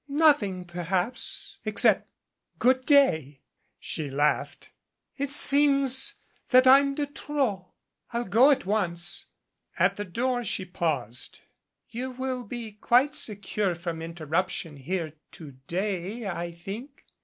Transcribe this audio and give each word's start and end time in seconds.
"Nothing, 0.07 0.65
perhaps, 0.65 1.59
except 1.63 2.09
'good 2.57 2.87
day,'" 2.87 3.41
she 3.79 4.09
laughed. 4.09 4.71
"It 5.15 5.29
seems 5.29 6.15
that 6.49 6.65
I'm 6.65 6.95
de 6.95 7.05
trop. 7.05 7.71
I'll 8.11 8.23
go 8.25 8.49
at 8.49 8.65
once." 8.65 9.27
At 9.77 9.97
the 9.97 10.03
door 10.05 10.43
she 10.43 10.65
paused. 10.65 11.41
"You 11.87 12.09
will 12.09 12.41
be 12.43 12.71
quite 12.71 13.13
secure 13.13 13.75
from 13.75 14.01
interruption 14.01 14.77
here 14.77 15.13
to 15.33 15.51
day, 15.67 16.27
I 16.27 16.51
think. 16.51 17.05